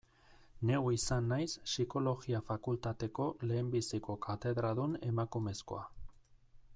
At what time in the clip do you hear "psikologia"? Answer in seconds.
1.67-2.41